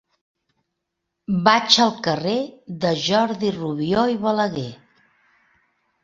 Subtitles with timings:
[1.47, 2.39] Vaig al carrer
[2.85, 4.71] de Jordi Rubió i Balaguer.